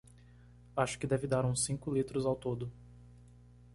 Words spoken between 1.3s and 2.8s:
uns cinco litros ao todo